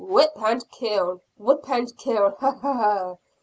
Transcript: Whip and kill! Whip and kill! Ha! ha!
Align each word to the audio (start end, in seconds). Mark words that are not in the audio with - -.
Whip 0.03 0.31
and 0.43 0.67
kill! 0.71 1.21
Whip 1.37 1.69
and 1.69 1.95
kill! 1.95 2.31
Ha! 2.39 2.51
ha! 2.59 3.17